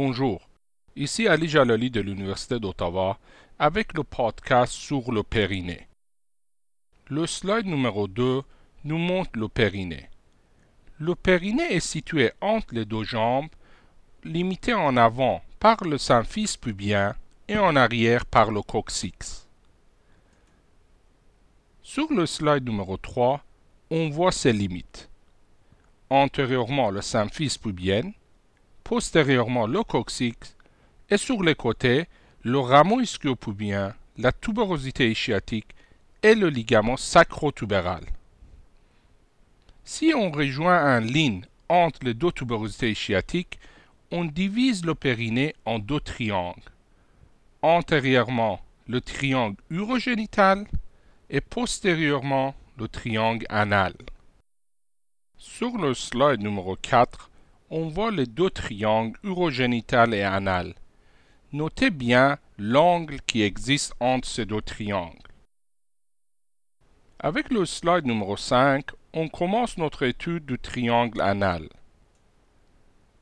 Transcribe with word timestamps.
Bonjour, 0.00 0.48
ici 0.94 1.26
Ali 1.26 1.48
Jalali 1.48 1.90
de 1.90 2.00
l'Université 2.00 2.60
d'Ottawa 2.60 3.18
avec 3.58 3.94
le 3.94 4.04
podcast 4.04 4.72
sur 4.72 5.10
le 5.10 5.24
périnée. 5.24 5.88
Le 7.08 7.26
slide 7.26 7.66
numéro 7.66 8.06
2 8.06 8.42
nous 8.84 8.96
montre 8.96 9.30
le 9.34 9.48
périnée. 9.48 10.08
Le 11.00 11.16
périnée 11.16 11.74
est 11.74 11.80
situé 11.80 12.30
entre 12.40 12.76
les 12.76 12.84
deux 12.84 13.02
jambes, 13.02 13.48
limité 14.22 14.72
en 14.72 14.96
avant 14.96 15.42
par 15.58 15.82
le 15.82 15.98
symphyse 15.98 16.56
pubien 16.56 17.16
et 17.48 17.58
en 17.58 17.74
arrière 17.74 18.24
par 18.24 18.52
le 18.52 18.62
coccyx. 18.62 19.48
Sur 21.82 22.12
le 22.12 22.24
slide 22.26 22.68
numéro 22.68 22.96
3, 22.98 23.42
on 23.90 24.10
voit 24.10 24.30
ses 24.30 24.52
limites. 24.52 25.10
Antérieurement 26.08 26.90
le 26.90 27.02
symphyse 27.02 27.58
pubien, 27.58 28.12
postérieurement 28.88 29.66
le 29.66 29.82
coccyx 29.82 30.56
et 31.10 31.18
sur 31.18 31.42
les 31.42 31.54
côtés 31.54 32.06
le 32.42 32.58
rameau 32.58 33.02
ischio-pubien, 33.02 33.94
la 34.16 34.32
tuberosité 34.32 35.10
ischiatique 35.10 35.74
et 36.22 36.34
le 36.34 36.48
ligament 36.48 36.96
sacrotubéral. 36.96 38.02
Si 39.84 40.14
on 40.16 40.30
rejoint 40.30 40.78
un 40.78 41.00
ligne 41.00 41.44
entre 41.68 42.00
les 42.02 42.14
deux 42.14 42.32
tuberosités 42.32 42.92
ischiatiques, 42.92 43.58
on 44.10 44.24
divise 44.24 44.86
le 44.86 44.94
périnée 44.94 45.54
en 45.66 45.78
deux 45.78 46.00
triangles. 46.00 46.72
Antérieurement, 47.60 48.58
le 48.86 49.02
triangle 49.02 49.56
urogénital 49.68 50.66
et 51.28 51.42
postérieurement, 51.42 52.54
le 52.78 52.88
triangle 52.88 53.44
anal. 53.50 53.92
Sur 55.36 55.76
le 55.76 55.92
slide 55.92 56.40
numéro 56.40 56.74
4, 56.74 57.28
on 57.70 57.88
voit 57.88 58.10
les 58.10 58.26
deux 58.26 58.50
triangles 58.50 59.18
urogénital 59.22 60.14
et 60.14 60.22
anal. 60.22 60.74
Notez 61.52 61.90
bien 61.90 62.38
l'angle 62.58 63.20
qui 63.26 63.42
existe 63.42 63.94
entre 64.00 64.28
ces 64.28 64.46
deux 64.46 64.62
triangles. 64.62 65.16
Avec 67.20 67.50
le 67.50 67.66
slide 67.66 68.06
numéro 68.06 68.36
5, 68.36 68.86
on 69.12 69.28
commence 69.28 69.76
notre 69.76 70.04
étude 70.04 70.46
du 70.46 70.58
triangle 70.58 71.20
anal. 71.20 71.68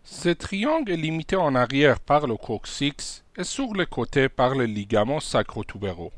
Ce 0.05 0.29
triangle 0.29 0.93
est 0.93 0.97
limité 0.97 1.35
en 1.37 1.55
arrière 1.55 1.99
par 1.99 2.27
le 2.27 2.37
coccyx 2.37 3.25
et 3.37 3.45
sur 3.45 3.75
les 3.75 3.87
côtés 3.87 4.29
par 4.29 4.55
le 4.55 4.65
ligament 4.65 5.21
sacrotubéraux. 5.21 6.13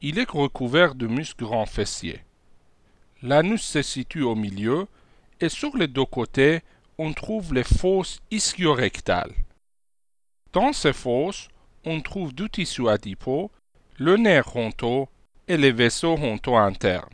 Il 0.00 0.18
est 0.18 0.30
recouvert 0.30 0.94
de 0.94 1.06
muscles 1.06 1.44
grands 1.44 1.66
fessiers. 1.66 2.20
L'anus 3.22 3.62
se 3.62 3.82
situe 3.82 4.22
au 4.22 4.34
milieu 4.34 4.86
et 5.40 5.48
sur 5.48 5.76
les 5.76 5.88
deux 5.88 6.04
côtés, 6.04 6.60
on 6.98 7.12
trouve 7.12 7.54
les 7.54 7.64
fosses 7.64 8.20
ischiorectales. 8.30 9.34
Dans 10.52 10.72
ces 10.72 10.92
fosses, 10.92 11.48
on 11.84 12.00
trouve 12.00 12.34
du 12.34 12.50
tissu 12.50 12.88
adipeux, 12.88 13.48
le 13.96 14.16
nerf 14.16 14.54
honto 14.54 15.08
et 15.48 15.56
les 15.56 15.72
vaisseaux 15.72 16.16
honto 16.16 16.56
internes. 16.56 17.08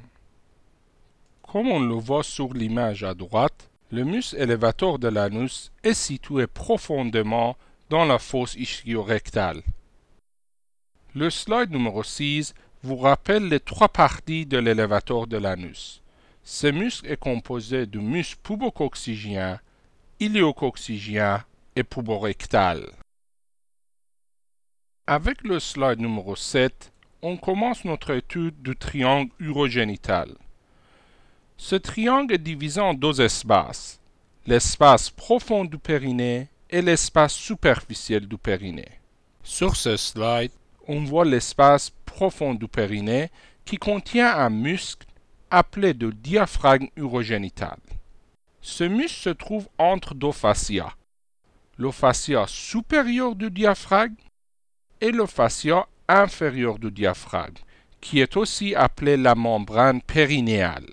Comme 1.43 1.69
on 1.69 1.81
le 1.81 1.95
voit 1.95 2.25
sur 2.25 2.53
l'image 2.53 3.05
à 3.05 3.15
droite, 3.15 3.71
le 3.91 4.05
muscle 4.05 4.37
élévateur 4.41 4.99
de 4.99 5.09
l'anus 5.09 5.71
est 5.85 5.95
situé 5.95 6.47
profondément 6.47 7.57
dans 7.89 8.05
la 8.05 8.19
fosse 8.19 8.57
ischiorectale. 8.57 9.63
Le 11.15 11.31
slide 11.31 11.71
numéro 11.71 12.03
6 12.03 12.55
vous 12.83 12.97
rappelle 12.97 13.49
les 13.49 13.61
trois 13.61 13.89
parties 13.89 14.45
de 14.45 14.59
l'élévateur 14.59 15.27
de 15.27 15.37
l'anus. 15.37 16.03
Ce 16.49 16.69
muscle 16.69 17.11
est 17.11 17.17
composé 17.17 17.87
du 17.87 17.99
muscle 17.99 18.39
pubococcygien, 18.45 19.59
iliococcygien 20.21 21.45
et 21.75 21.83
puborectal. 21.83 22.89
Avec 25.09 25.43
le 25.43 25.59
slide 25.59 25.99
numéro 25.99 26.37
7, 26.37 26.93
on 27.21 27.37
commence 27.37 27.85
notre 27.85 28.13
étude 28.13 28.63
du 28.63 28.77
triangle 28.77 29.33
urogénital. 29.41 30.37
Ce 31.57 31.75
triangle 31.75 32.35
est 32.35 32.39
divisé 32.39 32.81
en 32.81 32.95
deux 32.95 33.21
espaces, 33.21 33.99
l'espace 34.47 35.11
profond 35.11 35.65
du 35.65 35.79
périnée 35.79 36.47
et 36.71 36.81
l'espace 36.81 37.35
superficiel 37.35 38.29
du 38.29 38.39
périnée. 38.39 39.01
Sur 39.43 39.75
ce 39.75 39.97
slide, 39.97 40.53
on 40.87 41.03
voit 41.03 41.25
l'espace 41.25 41.91
profond 42.05 42.55
du 42.55 42.69
périnée 42.69 43.31
qui 43.65 43.79
contient 43.79 44.33
un 44.33 44.51
muscle 44.51 45.07
appelé 45.51 45.93
le 45.93 46.13
diaphragme 46.13 46.89
urogénital. 46.97 47.79
Ce 48.61 48.85
muscle 48.85 49.21
se 49.21 49.31
trouve 49.31 49.69
entre 49.79 50.15
deux 50.15 50.33
fascias, 50.33 50.93
le 51.77 51.91
fascia 51.91 52.47
supérieur 52.49 53.35
du 53.37 53.51
diaphragme 53.51 54.17
et 55.01 55.13
le 55.13 55.27
fascia 55.27 55.87
inférieur 56.09 56.79
du 56.79 56.91
diaphragme, 56.91 57.63
qui 58.01 58.21
est 58.21 58.37
aussi 58.37 58.75
appelé 58.75 59.17
la 59.17 59.35
membrane 59.35 60.01
périnéale. 60.01 60.89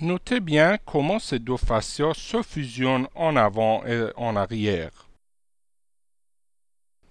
Notez 0.00 0.40
bien 0.40 0.78
comment 0.84 1.18
ces 1.18 1.38
deux 1.38 1.56
fascias 1.56 2.14
se 2.14 2.42
fusionnent 2.42 3.08
en 3.14 3.36
avant 3.36 3.84
et 3.84 4.10
en 4.16 4.36
arrière. 4.36 5.08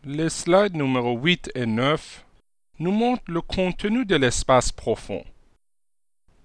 Les 0.06 0.29
slides 0.29 0.75
numéro 0.75 1.17
8 1.17 1.51
et 1.53 1.66
9 1.66 2.25
nous 2.79 2.91
montrent 2.91 3.29
le 3.29 3.41
contenu 3.41 4.06
de 4.06 4.16
l'espace 4.16 4.72
profond. 4.72 5.23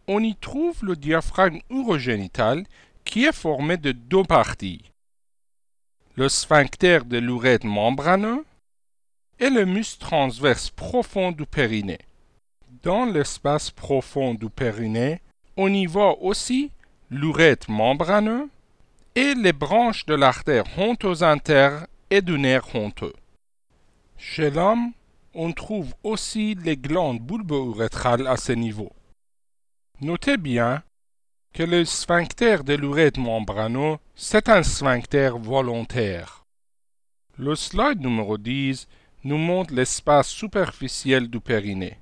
On 0.09 0.23
y 0.23 0.35
trouve 0.35 0.85
le 0.85 0.97
diaphragme 0.97 1.61
urogénital 1.71 2.65
qui 3.05 3.25
est 3.25 3.35
formé 3.35 3.77
de 3.77 3.93
deux 3.93 4.25
parties. 4.25 4.91
Le 6.17 6.29
sphincter 6.29 7.01
de 7.07 7.19
l'urètre 7.19 7.67
membraneux 7.67 8.45
et 9.39 9.49
le 9.49 9.65
muscle 9.65 10.01
transverse 10.01 10.71
profond 10.71 11.33
du 11.33 11.47
périnée. 11.47 12.01
Dans 12.83 13.05
l'espace 13.05 13.71
profond 13.71 14.35
du 14.35 14.51
périnée, 14.51 15.21
on 15.57 15.73
y 15.73 15.87
voit 15.87 16.21
aussi 16.23 16.71
l'urètre 17.11 17.71
membraneux 17.71 18.49
et 19.15 19.35
les 19.35 19.53
branches 19.53 20.07
de 20.07 20.15
l'artère 20.15 20.65
honteuse 20.79 21.23
interne 21.23 21.87
et 22.11 22.23
du 22.23 22.39
nerf 22.39 22.75
honteux. 22.75 23.15
Chez 24.17 24.51
l'homme, 24.51 24.93
on 25.35 25.53
trouve 25.53 25.95
aussi 26.03 26.55
les 26.55 26.77
glandes 26.77 27.21
bulbo-urétrales 27.21 28.27
à 28.27 28.37
ce 28.37 28.53
niveau. 28.53 28.91
Notez 30.03 30.37
bien 30.37 30.83
que 31.55 31.63
le 31.63 31.85
sphincter 31.85 32.65
de 32.65 32.75
l'urètre 32.75 33.21
membraneux, 33.21 33.99
c'est 34.17 34.49
un 34.49 34.65
sphincter 34.65 35.31
volontaire. 35.39 36.45
Le 37.39 37.55
slide 37.55 38.01
numéro 38.01 38.37
10 38.37 38.89
nous 39.23 39.37
montre 39.37 39.73
l'espace 39.73 40.27
superficiel 40.27 41.29
du 41.29 41.39
périnée. 41.39 41.99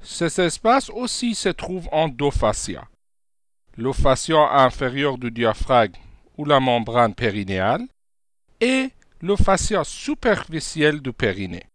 Cet 0.00 0.40
espace 0.40 0.90
aussi 0.90 1.36
se 1.36 1.50
trouve 1.50 1.88
en 1.92 2.08
deux 2.08 2.32
fascias. 2.32 2.88
Le 3.76 3.92
fascia 3.92 4.64
inférieur 4.64 5.16
du 5.16 5.30
diaphragme 5.30 6.00
ou 6.36 6.44
la 6.44 6.58
membrane 6.58 7.14
périnéale 7.14 7.86
et 8.60 8.90
le 9.20 9.36
fascia 9.36 9.84
superficiel 9.84 11.00
du 11.00 11.12
périnée, 11.12 11.66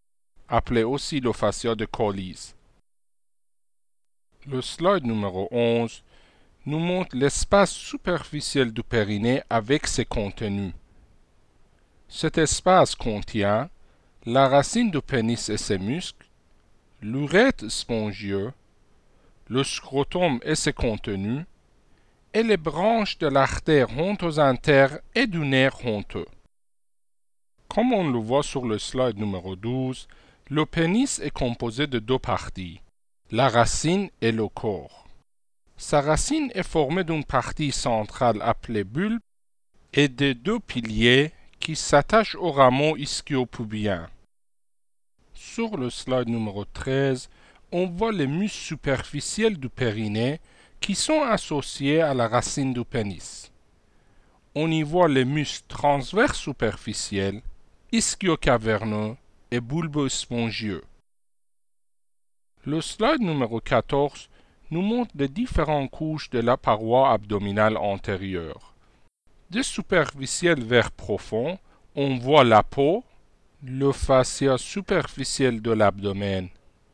appelé 0.50 0.84
aussi 0.84 1.22
le 1.22 1.32
fascia 1.32 1.74
de 1.74 1.86
Colles. 1.86 2.52
Le 4.48 4.60
slide 4.60 5.06
numéro 5.06 5.48
11 5.52 6.04
nous 6.66 6.80
montre 6.80 7.16
l'espace 7.16 7.72
superficiel 7.72 8.74
du 8.74 8.82
périnée 8.82 9.44
avec 9.52 9.86
ses 9.86 10.04
contenus. 10.04 10.74
Cet 12.08 12.40
espace 12.40 12.96
contient 12.96 13.70
la 14.26 14.48
racine 14.48 14.90
du 14.90 15.00
pénis 15.00 15.48
et 15.50 15.58
ses 15.58 15.78
muscles, 15.78 16.26
l'urètre 17.04 17.70
spongieux, 17.70 18.52
le 19.48 19.64
scrotum 19.64 20.40
et 20.44 20.56
ses 20.56 20.74
contenus, 20.74 21.46
et 22.34 22.42
les 22.42 22.58
branches 22.58 23.20
de 23.20 23.28
l'artère 23.28 23.96
honteuse 23.96 24.40
interne 24.40 25.02
et 25.14 25.28
du 25.28 25.40
nerf 25.40 25.86
honteux. 25.86 26.28
Comme 27.68 27.94
on 27.94 28.10
le 28.10 28.18
voit 28.18 28.44
sur 28.44 28.66
le 28.66 28.80
slide 28.80 29.20
numéro 29.20 29.56
12, 29.56 30.08
le 30.50 30.66
pénis 30.66 31.20
est 31.20 31.30
composé 31.30 31.86
de 31.86 32.00
deux 32.00 32.20
parties, 32.20 32.82
la 33.34 33.48
racine 33.48 34.10
et 34.20 34.34
le 34.34 34.50
corps. 34.50 35.08
Sa 35.78 36.02
racine 36.02 36.52
est 36.54 36.68
formée 36.68 37.06
d'une 37.06 37.24
partie 37.24 37.72
centrale 37.72 38.42
appelée 38.42 38.84
bulbe 38.84 39.22
et 39.94 40.10
de 40.10 40.34
deux 40.34 40.60
piliers 40.60 41.32
qui 41.58 41.78
s'attachent 41.78 42.36
au 42.36 42.52
rameau 42.52 42.98
ischio-pubien. 42.98 44.10
Sur 45.34 45.78
le 45.78 45.90
slide 45.90 46.28
numéro 46.28 46.66
13, 46.66 47.30
on 47.72 47.88
voit 47.88 48.12
les 48.12 48.28
muscles 48.28 48.66
superficiels 48.66 49.58
du 49.58 49.70
périnée 49.70 50.42
qui 50.82 50.94
sont 50.94 51.22
associés 51.22 52.02
à 52.02 52.14
la 52.14 52.28
racine 52.28 52.74
du 52.74 52.84
pénis. 52.84 53.50
On 54.56 54.70
y 54.70 54.84
voit 54.84 55.08
les 55.08 55.24
muscles 55.24 55.68
transverses 55.70 56.38
superficiels, 56.38 57.42
ischio-caverneux 57.94 59.16
et 59.52 59.62
bulbo-spongieux. 59.62 60.84
Le 62.64 62.80
slide 62.80 63.22
numéro 63.22 63.60
14 63.60 64.30
nous 64.70 64.84
montre 64.84 65.14
les 65.16 65.28
différentes 65.28 65.90
couches 65.90 66.30
de 66.30 66.38
la 66.38 66.58
paroi 66.58 67.12
abdominale 67.12 67.76
antérieure. 67.76 68.76
De 69.50 69.64
superficiel 69.64 70.64
vers 70.64 70.92
profond, 70.92 71.58
on 71.96 72.18
voit 72.20 72.44
la 72.44 72.62
peau, 72.62 73.04
le 73.64 73.92
fascia 73.92 74.60
superficiel 74.60 75.60
de 75.60 75.72
l'abdomen, 75.72 76.50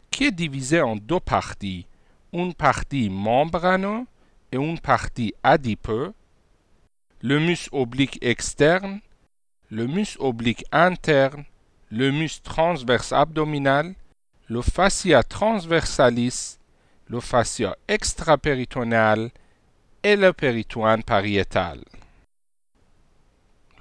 qui 0.09 0.23
est 0.27 0.31
divisé 0.31 0.79
en 0.79 0.95
deux 0.95 1.19
parties, 1.19 1.85
une 2.31 2.53
partie 2.53 3.09
membraneux 3.09 4.05
et 4.53 4.55
une 4.55 4.79
partie 4.79 5.33
adipeux, 5.43 6.13
le 7.19 7.41
muscle 7.41 7.69
oblique 7.73 8.19
externe, 8.21 9.01
le 9.69 9.85
muscle 9.85 10.21
oblique 10.21 10.63
interne, 10.71 11.43
le 11.89 12.11
muscle 12.11 12.43
transverse 12.43 13.11
abdominal, 13.11 13.95
le 14.49 14.61
fascia 14.61 15.23
transversalis, 15.23 16.57
le 17.07 17.19
fascia 17.19 17.77
extrapéritonéal 17.87 19.29
et 20.03 20.15
le 20.15 20.31
péritoine 20.31 21.03
pariétal. 21.03 21.83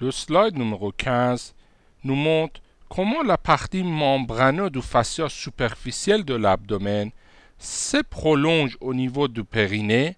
Le 0.01 0.11
slide 0.11 0.59
numéro 0.59 0.91
15 0.91 1.55
nous 2.03 2.17
montre 2.17 2.61
comment 2.89 3.23
la 3.23 3.39
partie 3.39 3.85
membraneuse 3.85 4.73
du 4.73 4.83
fascia 4.83 5.29
superficiel 5.29 6.25
de 6.25 6.35
l'abdomen 6.35 7.13
se 7.59 8.03
prolonge 8.03 8.77
au 8.81 8.93
niveau 8.93 9.29
du 9.29 9.45
périnée 9.45 10.17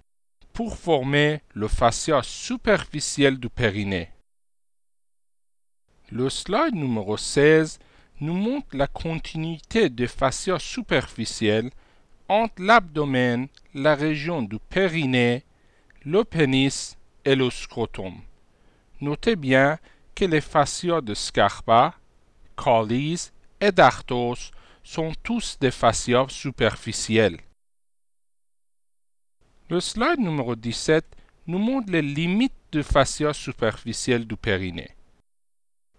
pour 0.55 0.79
former 0.79 1.43
le 1.53 1.69
fascia 1.69 2.23
superficiel 2.23 3.39
du 3.39 3.51
périnée. 3.51 4.11
Le 6.11 6.31
slide 6.31 6.75
numéro 6.75 7.19
16 7.19 7.79
nous 8.21 8.35
montre 8.35 8.77
la 8.77 8.87
continuité 8.87 9.89
des 9.89 10.07
fascias 10.07 10.59
superficiels 10.59 11.71
entre 12.29 12.63
l'abdomen, 12.63 13.49
la 13.75 13.95
région 13.95 14.43
du 14.43 14.59
périnée, 14.59 15.45
le 16.05 16.25
pénis 16.25 16.97
et 17.25 17.35
le 17.35 17.51
scrotum. 17.51 18.15
Notez 19.01 19.37
bien 19.37 19.79
que 20.15 20.25
les 20.25 20.41
fascias 20.41 21.01
de 21.01 21.15
Scarpa, 21.15 21.95
Colles 22.57 23.31
et 23.61 23.73
d'Arthos 23.73 24.51
sont 24.83 25.13
tous 25.23 25.59
des 25.61 25.71
fascias 25.71 26.27
superficiels. 26.29 27.39
Le 29.71 29.81
slide 29.81 30.19
numéro 30.19 30.57
17 30.57 31.05
nous 31.47 31.59
montre 31.59 31.93
les 31.93 32.03
limites 32.03 32.53
du 32.73 32.83
fascia 32.83 33.33
superficiel 33.33 34.27
du 34.27 34.37
périnée. 34.37 34.98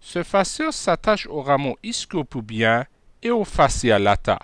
Ce 0.00 0.22
fascia 0.22 0.72
s'attache 0.72 1.26
au 1.26 1.42
rameau 1.42 1.78
ischio-pubien 1.82 2.86
et 3.22 3.30
au 3.30 3.44
fascia 3.44 3.98
lata. 3.98 4.38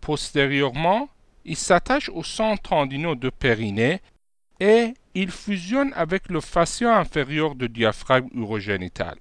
Postérieurement, 0.00 1.08
il 1.44 1.56
s'attache 1.56 2.08
au 2.08 2.22
centre 2.22 2.70
tendineux 2.70 3.16
du 3.16 3.30
périnée 3.30 4.00
et 4.60 4.94
il 5.14 5.30
fusionne 5.30 5.92
avec 5.94 6.28
le 6.28 6.40
fascia 6.40 6.98
inférieur 6.98 7.54
du 7.54 7.68
diaphragme 7.68 8.28
urogénital. 8.32 9.18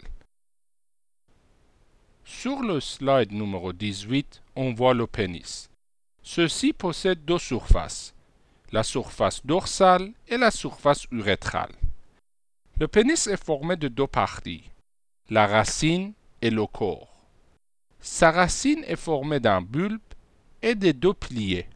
Sur 2.24 2.62
le 2.62 2.80
slide 2.80 3.31
numéro 3.31 3.74
18, 3.74 4.44
on 4.56 4.74
voit 4.74 4.94
le 4.94 5.07
pénis. 5.07 5.69
Ceci 6.22 6.74
possède 6.74 7.25
deux 7.25 7.40
surfaces, 7.40 8.13
la 8.72 8.84
surface 8.84 9.44
dorsale 9.44 10.12
et 10.28 10.38
la 10.38 10.51
surface 10.51 11.07
urétrale. 11.12 11.74
Le 12.80 12.88
pénis 12.88 13.25
est 13.25 13.44
formé 13.44 13.75
de 13.75 13.88
deux 13.88 14.07
parties, 14.07 14.69
la 15.30 15.46
racine 15.46 16.14
et 16.42 16.50
le 16.50 16.66
corps. 16.66 17.08
Sa 18.00 18.31
racine 18.31 18.84
est 18.88 18.96
formée 18.96 19.40
d'un 19.40 19.62
bulbe 19.62 20.02
et 20.64 20.74
de 20.74 20.92
deux 20.92 21.14
piliers. 21.14 21.68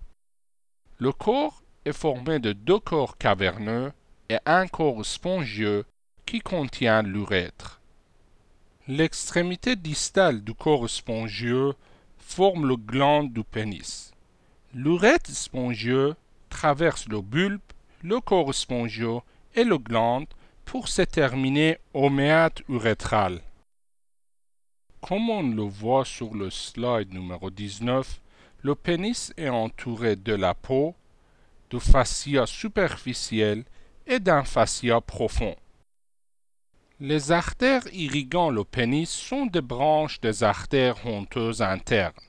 Le 0.98 1.12
corps 1.12 1.62
est 1.86 1.94
formé 1.94 2.40
de 2.40 2.54
deux 2.54 2.80
corps 2.80 3.18
caverneux 3.18 3.92
et 4.30 4.38
un 4.48 4.68
corps 4.68 5.06
spongieux 5.06 5.86
qui 6.26 6.40
contient 6.40 7.04
l'urètre. 7.04 7.80
L'extrémité 8.88 9.76
distale 9.76 10.44
du 10.44 10.56
corps 10.56 10.90
spongieux 10.90 11.74
forme 12.18 12.68
le 12.68 12.76
gland 12.76 13.24
du 13.24 13.44
pénis. 13.44 14.12
L'urètre 14.74 15.30
spongieux 15.30 16.16
traverse 16.50 17.08
le 17.08 17.22
bulbe, 17.22 17.62
le 18.02 18.20
corps 18.20 18.56
spongieux 18.56 19.20
et 19.54 19.64
le 19.64 19.78
gland 19.78 20.26
pour 20.74 20.88
se 20.88 21.04
terminer 21.04 21.78
au 21.94 22.10
méate 22.10 22.64
urétral. 22.68 23.42
Comme 25.02 25.30
on 25.30 25.44
le 25.44 25.62
voit 25.62 26.04
sur 26.04 26.34
le 26.34 26.50
slide 26.50 27.14
numéro 27.14 27.52
19, 27.52 28.20
le 28.64 28.74
pénis 28.74 29.32
est 29.38 29.50
entouré 29.50 30.16
de 30.16 30.34
la 30.34 30.56
peau, 30.56 30.96
du 31.70 31.80
fascia 31.80 32.48
superficiel 32.48 33.66
et 34.08 34.20
d'un 34.20 34.44
fascia 34.44 35.00
profond. 35.00 35.56
Les 37.00 37.32
artères 37.32 37.86
irriguant 37.94 38.50
le 38.50 38.64
pénis 38.64 39.12
sont 39.12 39.46
des 39.46 39.62
branches 39.62 40.20
des 40.22 40.44
artères 40.44 41.06
honteuses 41.06 41.62
internes. 41.62 42.26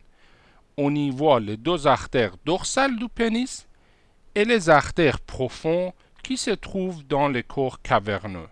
On 0.76 0.94
y 0.94 1.08
voit 1.08 1.41
les 1.41 1.56
deux 1.56 1.87
artères 1.87 2.37
dorsales 2.44 2.99
du 2.99 3.08
pénis 3.08 3.67
et 4.35 4.44
les 4.44 4.69
artères 4.69 5.20
profondes 5.20 5.94
qui 6.25 6.37
se 6.37 6.50
trouvent 6.50 7.06
dans 7.06 7.29
le 7.29 7.43
corps 7.43 7.81
caverneux. 7.82 8.49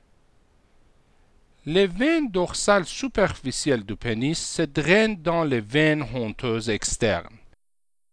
Les 1.65 1.87
veines 1.87 2.31
dorsales 2.31 2.87
superficielles 2.87 3.85
du 3.85 3.97
pénis 3.97 4.39
se 4.39 4.63
drainent 4.63 5.21
dans 5.23 5.43
les 5.43 5.61
veines 5.61 6.05
honteuses 6.15 6.69
externes. 6.69 7.39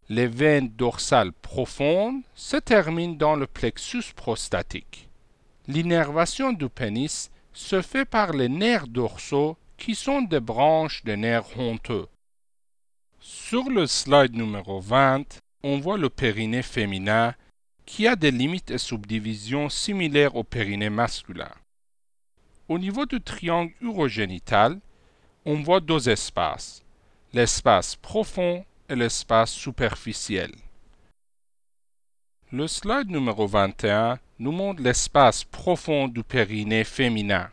Les 0.08 0.28
veines 0.28 0.70
dorsales 0.70 1.34
profondes 1.34 2.22
se 2.34 2.58
terminent 2.58 3.16
dans 3.16 3.36
le 3.36 3.48
plexus 3.48 4.14
prostatique. 4.16 5.10
L'innervation 5.68 6.52
du 6.54 6.70
pénis 6.70 7.30
se 7.54 7.82
fait 7.82 8.06
par 8.06 8.32
les 8.32 8.50
nerfs 8.50 8.88
dorsaux 8.88 9.58
qui 9.78 9.94
sont 9.94 10.22
des 10.22 10.40
branches 10.40 11.04
de 11.04 11.14
nerfs 11.14 11.58
honteux. 11.58 12.08
Sur 13.20 13.70
le 13.70 13.86
slide 13.88 14.36
numéro 14.36 14.80
20, 14.80 15.40
on 15.64 15.80
voit 15.80 15.98
le 15.98 16.10
périnée 16.10 16.64
féminin 16.64 17.34
qui 17.90 18.08
a 18.08 18.16
des 18.16 18.30
limites 18.30 18.70
et 18.70 18.78
subdivisions 18.78 19.68
similaires 19.68 20.36
au 20.36 20.44
périnée 20.44 20.92
masculin. 20.92 21.52
Au 22.68 22.78
niveau 22.78 23.08
du 23.08 23.20
triangle 23.20 23.74
urogénital, 23.82 24.80
on 25.44 25.56
voit 25.56 25.80
deux 25.80 26.08
espaces, 26.08 26.84
l'espace 27.34 27.96
profond 27.96 28.64
et 28.90 28.96
l'espace 28.96 29.52
superficiel. 29.52 30.52
Le 32.52 32.68
slide 32.68 33.10
numéro 33.10 33.48
21 33.48 34.20
nous 34.38 34.52
montre 34.52 34.84
l'espace 34.84 35.44
profond 35.44 36.08
du 36.08 36.24
périnée 36.24 36.84
féminin. 36.84 37.50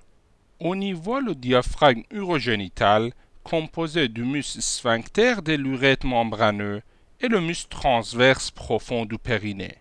On 0.60 0.78
y 0.78 0.92
voit 0.92 1.22
le 1.22 1.34
diaphragme 1.34 2.02
urogénital 2.10 3.14
composé 3.42 4.08
du 4.08 4.22
muscle 4.22 4.60
sphincter 4.60 5.36
de 5.42 5.54
l'urètre 5.54 6.04
membraneux 6.04 6.82
et 7.20 7.28
le 7.28 7.40
muscle 7.40 7.70
transverse 7.70 8.50
profond 8.50 9.06
du 9.06 9.16
périnée. 9.16 9.78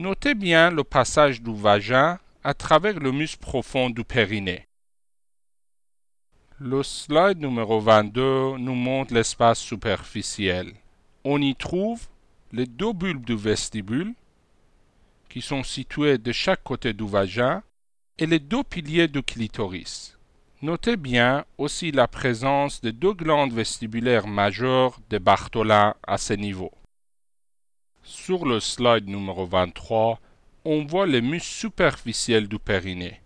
Notez 0.00 0.34
bien 0.34 0.70
le 0.70 0.82
passage 0.82 1.42
du 1.42 1.54
vagin 1.54 2.18
à 2.42 2.54
travers 2.54 2.98
le 2.98 3.12
muscle 3.12 3.38
profond 3.38 3.90
du 3.90 4.02
périnée. 4.02 4.66
Le 6.58 6.82
slide 6.82 7.38
numéro 7.38 7.80
22 7.80 8.56
nous 8.56 8.74
montre 8.74 9.12
l'espace 9.12 9.58
superficiel. 9.58 10.72
On 11.22 11.38
y 11.42 11.54
trouve 11.54 12.08
les 12.50 12.64
deux 12.64 12.94
bulbes 12.94 13.26
du 13.26 13.36
vestibule, 13.36 14.14
qui 15.28 15.42
sont 15.42 15.62
situés 15.62 16.16
de 16.16 16.32
chaque 16.32 16.62
côté 16.62 16.94
du 16.94 17.06
vagin, 17.06 17.62
et 18.16 18.24
les 18.24 18.38
deux 18.38 18.64
piliers 18.64 19.06
du 19.06 19.22
clitoris. 19.22 20.16
Notez 20.62 20.96
bien 20.96 21.44
aussi 21.58 21.92
la 21.92 22.08
présence 22.08 22.80
de 22.80 22.90
deux 22.90 23.12
glandes 23.12 23.52
vestibulaires 23.52 24.26
majeures 24.26 24.98
de 25.10 25.18
Bartholin 25.18 25.94
à 26.06 26.16
ce 26.16 26.32
niveau. 26.32 26.72
Sur 28.12 28.44
le 28.44 28.58
slide 28.58 29.06
numéro 29.06 29.46
23, 29.46 30.18
on 30.64 30.84
voit 30.84 31.06
les 31.06 31.20
muscles 31.20 31.46
superficiels 31.46 32.48
du 32.48 32.58
périnée. 32.58 33.20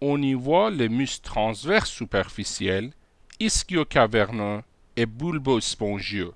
On 0.00 0.22
y 0.22 0.32
voit 0.32 0.70
les 0.70 0.88
muscles 0.88 1.28
transverses 1.28 1.90
superficiels, 1.90 2.92
ischio-caverneux 3.40 4.62
et 4.96 5.04
bulbo-spongieux. 5.04 6.32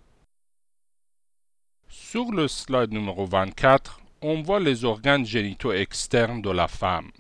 Sur 1.88 2.33
le 2.33 2.49
slide 2.49 2.93
numéro 2.93 3.25
24, 3.25 4.02
on 4.21 4.43
voit 4.43 4.61
les 4.61 4.85
organes 4.85 5.25
génitaux 5.25 5.73
externes 5.73 6.43
de 6.43 6.50
la 6.50 6.69
femme. 6.69 7.11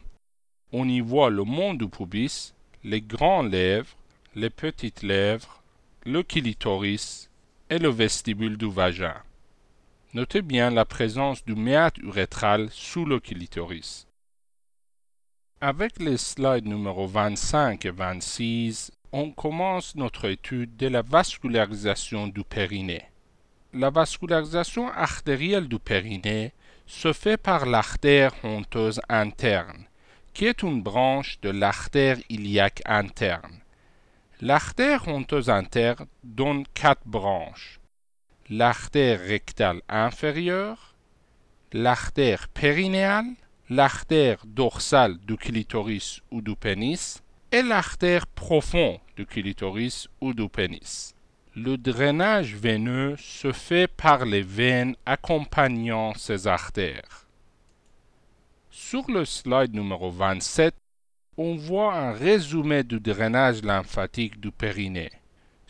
On 0.72 0.86
y 0.86 1.00
voit 1.00 1.30
le 1.30 1.44
monde 1.44 1.78
du 1.78 1.88
pubis, 1.88 2.52
les 2.84 3.00
grandes 3.00 3.52
lèvres, 3.52 3.96
les 4.34 4.50
petites 4.50 5.02
lèvres, 5.02 5.62
le 6.04 6.22
clitoris 6.22 7.30
et 7.70 7.78
le 7.78 7.88
vestibule 7.88 8.58
du 8.58 8.70
vagin. 8.70 9.22
Notez 10.18 10.42
bien 10.42 10.70
la 10.70 10.84
présence 10.84 11.44
du 11.44 11.54
méate 11.54 11.98
urétral 11.98 12.70
sous 12.72 13.04
le 13.04 13.20
clitoris. 13.20 14.08
Avec 15.60 16.00
les 16.00 16.16
slides 16.16 16.66
numéro 16.66 17.06
25 17.06 17.84
et 17.84 17.92
26, 17.92 18.90
on 19.12 19.30
commence 19.30 19.94
notre 19.94 20.24
étude 20.24 20.76
de 20.76 20.88
la 20.88 21.02
vascularisation 21.02 22.26
du 22.26 22.42
périnée. 22.42 23.04
La 23.72 23.90
vascularisation 23.90 24.88
artérielle 24.88 25.68
du 25.68 25.78
périnée 25.78 26.52
se 26.88 27.12
fait 27.12 27.36
par 27.36 27.64
l'artère 27.64 28.32
honteuse 28.42 29.00
interne, 29.08 29.84
qui 30.34 30.46
est 30.46 30.64
une 30.64 30.82
branche 30.82 31.38
de 31.42 31.50
l'artère 31.50 32.18
iliaque 32.28 32.82
interne. 32.86 33.60
L'artère 34.40 35.06
honteuse 35.06 35.48
interne 35.48 36.08
donne 36.24 36.64
quatre 36.74 37.06
branches. 37.06 37.78
L'artère 38.50 39.20
rectale 39.20 39.82
inférieure, 39.90 40.94
l'artère 41.74 42.48
périnéale, 42.48 43.26
l'artère 43.68 44.38
dorsale 44.46 45.18
du 45.18 45.36
clitoris 45.36 46.22
ou 46.30 46.40
du 46.40 46.56
pénis 46.56 47.22
et 47.52 47.60
l'artère 47.60 48.26
profonde 48.26 49.00
du 49.16 49.26
clitoris 49.26 50.08
ou 50.22 50.32
du 50.32 50.48
pénis. 50.48 51.14
Le 51.56 51.76
drainage 51.76 52.54
veineux 52.54 53.16
se 53.18 53.52
fait 53.52 53.86
par 53.86 54.24
les 54.24 54.40
veines 54.40 54.96
accompagnant 55.04 56.14
ces 56.14 56.46
artères. 56.46 57.26
Sur 58.70 59.10
le 59.10 59.26
slide 59.26 59.74
numéro 59.74 60.10
27, 60.10 60.74
on 61.36 61.54
voit 61.54 61.94
un 61.94 62.12
résumé 62.12 62.82
du 62.82 62.98
drainage 62.98 63.62
lymphatique 63.62 64.40
du 64.40 64.50
périnée. 64.50 65.10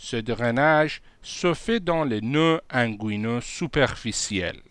Ce 0.00 0.16
drainage 0.16 1.02
se 1.22 1.54
fait 1.54 1.80
dans 1.80 2.04
les 2.04 2.20
nœuds 2.20 2.60
inguineux 2.70 3.40
superficiels. 3.40 4.62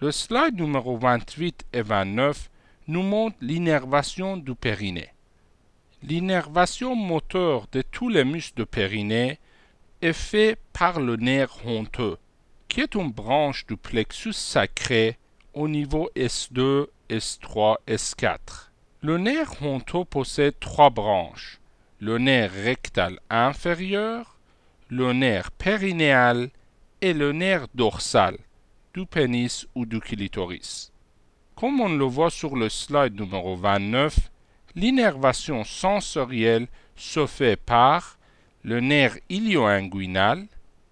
Le 0.00 0.10
slide 0.10 0.56
numéro 0.56 0.98
28 0.98 1.66
et 1.72 1.82
29 1.82 2.50
nous 2.88 3.04
montre 3.04 3.36
l'innervation 3.40 4.36
du 4.36 4.56
périnée. 4.56 5.10
L'innervation 6.02 6.96
moteur 6.96 7.68
de 7.70 7.82
tous 7.82 8.08
les 8.08 8.24
muscles 8.24 8.62
du 8.62 8.66
périnée 8.66 9.38
est 10.02 10.12
faite 10.12 10.58
par 10.72 10.98
le 10.98 11.14
nerf 11.14 11.64
honteux, 11.64 12.18
qui 12.66 12.80
est 12.80 12.96
une 12.96 13.12
branche 13.12 13.64
du 13.66 13.76
plexus 13.76 14.32
sacré 14.32 15.16
au 15.54 15.68
niveau 15.68 16.10
S2, 16.16 16.88
S3, 17.08 17.76
S4. 17.86 18.70
Le 19.00 19.16
nerf 19.16 19.62
honteux 19.62 20.04
possède 20.04 20.58
trois 20.58 20.90
branches, 20.90 21.60
le 22.00 22.18
nerf 22.18 22.50
rectal 22.50 23.20
inférieur, 23.30 24.31
le 24.94 25.14
nerf 25.14 25.50
périnéal 25.52 26.50
et 27.00 27.14
le 27.14 27.32
nerf 27.32 27.66
dorsal 27.74 28.36
du 28.92 29.06
pénis 29.06 29.66
ou 29.74 29.86
du 29.86 30.00
clitoris. 30.00 30.92
Comme 31.54 31.80
on 31.80 31.88
le 31.88 32.04
voit 32.04 32.28
sur 32.28 32.56
le 32.56 32.68
slide 32.68 33.18
numéro 33.18 33.56
29, 33.56 34.14
l'innervation 34.74 35.64
sensorielle 35.64 36.66
se 36.94 37.26
fait 37.26 37.56
par 37.56 38.18
le 38.64 38.80
nerf 38.80 39.16
ilio-inguinal, 39.30 40.46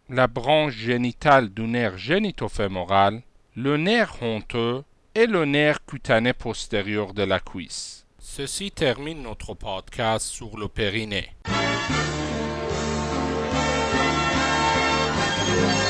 la 0.09 0.27
branche 0.29 0.77
génitale 0.77 1.51
du 1.51 1.65
nerf 1.65 1.99
génitofémoral, 1.99 3.21
le 3.55 3.77
nerf 3.77 4.17
honteux 4.23 4.83
et 5.15 5.27
le 5.27 5.45
nerf 5.45 5.85
cutané 5.85 6.33
postérieur 6.33 7.13
de 7.13 7.25
la 7.25 7.39
cuisse. 7.39 8.07
Ceci 8.19 8.71
termine 8.71 9.23
notre 9.25 9.53
podcast 9.53 10.27
sur 10.27 10.57
le 10.57 10.69
périnée. 10.69 11.29
Thank 15.51 15.85
you. 15.85 15.90